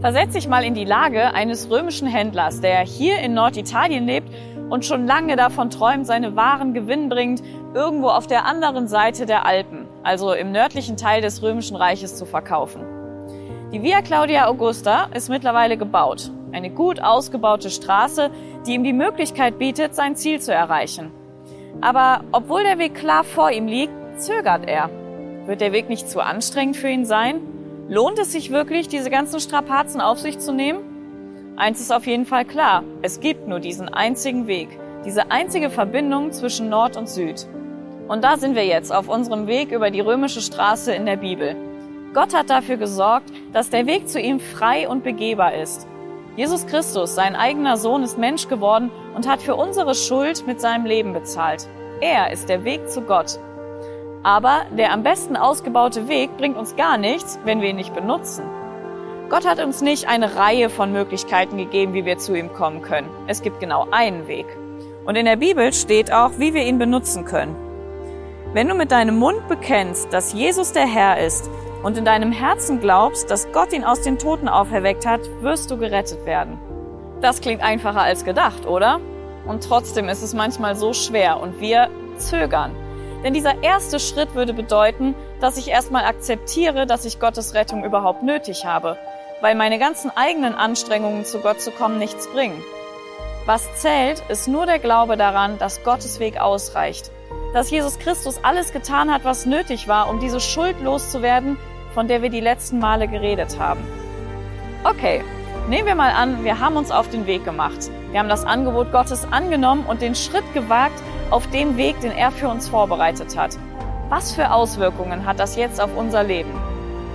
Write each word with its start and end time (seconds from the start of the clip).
Versetz 0.00 0.32
dich 0.32 0.48
mal 0.48 0.64
in 0.64 0.72
die 0.72 0.86
Lage 0.86 1.34
eines 1.34 1.68
römischen 1.68 2.08
Händlers, 2.08 2.62
der 2.62 2.80
hier 2.80 3.18
in 3.18 3.34
Norditalien 3.34 4.06
lebt 4.06 4.32
und 4.70 4.86
schon 4.86 5.06
lange 5.06 5.36
davon 5.36 5.68
träumt, 5.68 6.06
seine 6.06 6.36
Waren 6.36 6.72
gewinnbringend 6.72 7.42
irgendwo 7.74 8.08
auf 8.08 8.26
der 8.26 8.46
anderen 8.46 8.88
Seite 8.88 9.26
der 9.26 9.44
Alpen, 9.44 9.86
also 10.02 10.32
im 10.32 10.52
nördlichen 10.52 10.96
Teil 10.96 11.20
des 11.20 11.42
römischen 11.42 11.76
Reiches, 11.76 12.16
zu 12.16 12.24
verkaufen. 12.24 12.82
Die 13.74 13.82
Via 13.82 14.00
Claudia 14.00 14.46
Augusta 14.46 15.08
ist 15.14 15.28
mittlerweile 15.28 15.76
gebaut. 15.76 16.30
Eine 16.52 16.70
gut 16.70 17.02
ausgebaute 17.02 17.68
Straße, 17.68 18.30
die 18.66 18.72
ihm 18.72 18.84
die 18.84 18.94
Möglichkeit 18.94 19.58
bietet, 19.58 19.94
sein 19.94 20.16
Ziel 20.16 20.40
zu 20.40 20.54
erreichen. 20.54 21.10
Aber 21.82 22.24
obwohl 22.32 22.62
der 22.62 22.78
Weg 22.78 22.94
klar 22.94 23.22
vor 23.22 23.50
ihm 23.50 23.66
liegt, 23.66 23.92
zögert 24.16 24.66
er. 24.66 24.88
Wird 25.44 25.60
der 25.60 25.72
Weg 25.72 25.90
nicht 25.90 26.08
zu 26.08 26.20
anstrengend 26.20 26.78
für 26.78 26.88
ihn 26.88 27.04
sein? 27.04 27.59
Lohnt 27.90 28.20
es 28.20 28.30
sich 28.30 28.52
wirklich, 28.52 28.86
diese 28.86 29.10
ganzen 29.10 29.40
Strapazen 29.40 30.00
auf 30.00 30.20
sich 30.20 30.38
zu 30.38 30.52
nehmen? 30.52 31.54
Eins 31.56 31.80
ist 31.80 31.92
auf 31.92 32.06
jeden 32.06 32.24
Fall 32.24 32.44
klar, 32.44 32.84
es 33.02 33.18
gibt 33.18 33.48
nur 33.48 33.58
diesen 33.58 33.88
einzigen 33.88 34.46
Weg, 34.46 34.68
diese 35.04 35.32
einzige 35.32 35.70
Verbindung 35.70 36.30
zwischen 36.30 36.68
Nord 36.68 36.96
und 36.96 37.08
Süd. 37.08 37.48
Und 38.06 38.22
da 38.22 38.36
sind 38.36 38.54
wir 38.54 38.64
jetzt 38.64 38.94
auf 38.94 39.08
unserem 39.08 39.48
Weg 39.48 39.72
über 39.72 39.90
die 39.90 39.98
römische 39.98 40.40
Straße 40.40 40.94
in 40.94 41.04
der 41.04 41.16
Bibel. 41.16 41.56
Gott 42.14 42.32
hat 42.32 42.48
dafür 42.48 42.76
gesorgt, 42.76 43.32
dass 43.52 43.70
der 43.70 43.86
Weg 43.86 44.08
zu 44.08 44.20
ihm 44.20 44.38
frei 44.38 44.88
und 44.88 45.02
begehbar 45.02 45.54
ist. 45.54 45.88
Jesus 46.36 46.68
Christus, 46.68 47.16
sein 47.16 47.34
eigener 47.34 47.76
Sohn, 47.76 48.04
ist 48.04 48.18
Mensch 48.18 48.46
geworden 48.46 48.92
und 49.16 49.28
hat 49.28 49.42
für 49.42 49.56
unsere 49.56 49.96
Schuld 49.96 50.46
mit 50.46 50.60
seinem 50.60 50.86
Leben 50.86 51.12
bezahlt. 51.12 51.68
Er 52.00 52.30
ist 52.30 52.48
der 52.48 52.62
Weg 52.62 52.88
zu 52.88 53.00
Gott. 53.00 53.40
Aber 54.22 54.62
der 54.76 54.92
am 54.92 55.02
besten 55.02 55.36
ausgebaute 55.36 56.08
Weg 56.08 56.36
bringt 56.36 56.56
uns 56.56 56.76
gar 56.76 56.98
nichts, 56.98 57.38
wenn 57.44 57.62
wir 57.62 57.70
ihn 57.70 57.76
nicht 57.76 57.94
benutzen. 57.94 58.44
Gott 59.30 59.46
hat 59.46 59.60
uns 59.60 59.80
nicht 59.80 60.08
eine 60.08 60.36
Reihe 60.36 60.68
von 60.68 60.92
Möglichkeiten 60.92 61.56
gegeben, 61.56 61.94
wie 61.94 62.04
wir 62.04 62.18
zu 62.18 62.34
ihm 62.34 62.52
kommen 62.52 62.82
können. 62.82 63.08
Es 63.28 63.42
gibt 63.42 63.60
genau 63.60 63.86
einen 63.90 64.26
Weg. 64.26 64.46
Und 65.06 65.16
in 65.16 65.24
der 65.24 65.36
Bibel 65.36 65.72
steht 65.72 66.12
auch, 66.12 66.32
wie 66.38 66.52
wir 66.52 66.64
ihn 66.64 66.78
benutzen 66.78 67.24
können. 67.24 67.56
Wenn 68.52 68.68
du 68.68 68.74
mit 68.74 68.90
deinem 68.90 69.16
Mund 69.16 69.46
bekennst, 69.48 70.12
dass 70.12 70.32
Jesus 70.32 70.72
der 70.72 70.86
Herr 70.86 71.24
ist 71.24 71.48
und 71.84 71.96
in 71.96 72.04
deinem 72.04 72.32
Herzen 72.32 72.80
glaubst, 72.80 73.30
dass 73.30 73.50
Gott 73.52 73.72
ihn 73.72 73.84
aus 73.84 74.02
den 74.02 74.18
Toten 74.18 74.48
auferweckt 74.48 75.06
hat, 75.06 75.20
wirst 75.40 75.70
du 75.70 75.78
gerettet 75.78 76.26
werden. 76.26 76.58
Das 77.20 77.40
klingt 77.40 77.62
einfacher 77.62 78.02
als 78.02 78.24
gedacht, 78.24 78.66
oder? 78.66 79.00
Und 79.46 79.62
trotzdem 79.62 80.08
ist 80.08 80.22
es 80.22 80.34
manchmal 80.34 80.74
so 80.74 80.92
schwer 80.92 81.40
und 81.40 81.60
wir 81.60 81.88
zögern. 82.16 82.72
Denn 83.22 83.34
dieser 83.34 83.62
erste 83.62 84.00
Schritt 84.00 84.34
würde 84.34 84.54
bedeuten, 84.54 85.14
dass 85.40 85.56
ich 85.56 85.68
erstmal 85.68 86.04
akzeptiere, 86.04 86.86
dass 86.86 87.04
ich 87.04 87.20
Gottes 87.20 87.54
Rettung 87.54 87.84
überhaupt 87.84 88.22
nötig 88.22 88.64
habe, 88.64 88.96
weil 89.40 89.54
meine 89.54 89.78
ganzen 89.78 90.10
eigenen 90.14 90.54
Anstrengungen 90.54 91.24
zu 91.24 91.40
Gott 91.40 91.60
zu 91.60 91.70
kommen 91.70 91.98
nichts 91.98 92.28
bringen. 92.28 92.62
Was 93.46 93.74
zählt, 93.76 94.22
ist 94.28 94.48
nur 94.48 94.66
der 94.66 94.78
Glaube 94.78 95.16
daran, 95.16 95.58
dass 95.58 95.82
Gottes 95.82 96.20
Weg 96.20 96.40
ausreicht, 96.40 97.10
dass 97.52 97.70
Jesus 97.70 97.98
Christus 97.98 98.42
alles 98.42 98.72
getan 98.72 99.12
hat, 99.12 99.24
was 99.24 99.46
nötig 99.46 99.88
war, 99.88 100.08
um 100.08 100.20
diese 100.20 100.40
Schuld 100.40 100.80
loszuwerden, 100.80 101.58
von 101.94 102.06
der 102.06 102.22
wir 102.22 102.30
die 102.30 102.40
letzten 102.40 102.78
Male 102.78 103.08
geredet 103.08 103.58
haben. 103.58 103.80
Okay, 104.84 105.22
nehmen 105.68 105.86
wir 105.86 105.94
mal 105.94 106.12
an, 106.12 106.44
wir 106.44 106.60
haben 106.60 106.76
uns 106.76 106.90
auf 106.90 107.10
den 107.10 107.26
Weg 107.26 107.44
gemacht. 107.44 107.90
Wir 108.12 108.20
haben 108.20 108.28
das 108.28 108.44
Angebot 108.44 108.92
Gottes 108.92 109.26
angenommen 109.30 109.84
und 109.86 110.00
den 110.00 110.14
Schritt 110.14 110.54
gewagt, 110.54 111.02
auf 111.30 111.46
dem 111.50 111.76
Weg, 111.76 112.00
den 112.00 112.12
er 112.12 112.30
für 112.30 112.48
uns 112.48 112.68
vorbereitet 112.68 113.36
hat. 113.36 113.56
Was 114.08 114.32
für 114.32 114.52
Auswirkungen 114.52 115.24
hat 115.24 115.38
das 115.38 115.56
jetzt 115.56 115.80
auf 115.80 115.96
unser 115.96 116.24
Leben? 116.24 116.50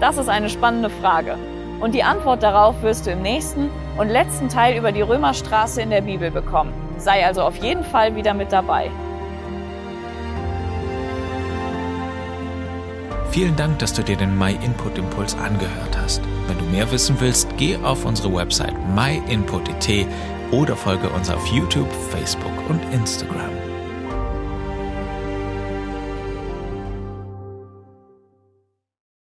Das 0.00 0.18
ist 0.18 0.28
eine 0.28 0.50
spannende 0.50 0.90
Frage. 0.90 1.36
Und 1.80 1.94
die 1.94 2.02
Antwort 2.02 2.42
darauf 2.42 2.82
wirst 2.82 3.06
du 3.06 3.10
im 3.10 3.22
nächsten 3.22 3.70
und 3.96 4.08
letzten 4.08 4.48
Teil 4.48 4.76
über 4.76 4.92
die 4.92 5.00
Römerstraße 5.00 5.82
in 5.82 5.90
der 5.90 6.02
Bibel 6.02 6.30
bekommen. 6.30 6.72
Sei 6.98 7.26
also 7.26 7.42
auf 7.42 7.56
jeden 7.56 7.84
Fall 7.84 8.14
wieder 8.14 8.34
mit 8.34 8.52
dabei. 8.52 8.90
Vielen 13.30 13.56
Dank, 13.56 13.78
dass 13.78 13.94
du 13.94 14.02
dir 14.02 14.16
den 14.16 14.38
My 14.38 14.52
Input 14.62 14.98
Impuls 14.98 15.34
angehört 15.34 15.96
hast. 16.00 16.20
Wenn 16.46 16.58
du 16.58 16.64
mehr 16.66 16.90
wissen 16.92 17.16
willst, 17.18 17.48
geh 17.56 17.78
auf 17.82 18.04
unsere 18.04 18.32
Website 18.34 18.74
myinput.it 18.94 20.06
oder 20.50 20.76
folge 20.76 21.08
uns 21.08 21.30
auf 21.30 21.46
YouTube, 21.46 21.90
Facebook 22.10 22.52
und 22.68 22.80
Instagram. 22.92 23.61